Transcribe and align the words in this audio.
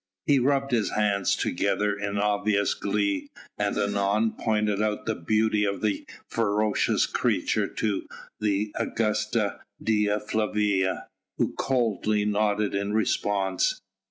He 0.25 0.39
rubbed 0.39 0.71
his 0.71 0.89
hands 0.89 1.35
together 1.35 1.95
in 1.95 2.17
obvious 2.17 2.73
glee, 2.73 3.29
and 3.59 3.77
anon 3.77 4.31
pointed 4.31 4.81
out 4.81 5.05
the 5.05 5.13
beauty 5.13 5.63
of 5.63 5.81
the 5.81 6.07
ferocious 6.27 7.05
creature 7.05 7.67
to 7.67 8.07
the 8.39 8.71
Augusta 8.73 9.59
Dea 9.79 10.17
Flavia, 10.17 11.07
who 11.37 11.53
coldly 11.53 12.25
nodded 12.25 12.73
in 12.73 12.93
response. 12.93 13.79